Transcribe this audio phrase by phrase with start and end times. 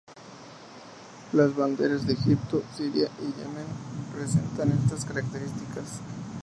[1.33, 3.67] Las banderas de Egipto, Siria y Yemen
[4.11, 5.99] presentan estas características.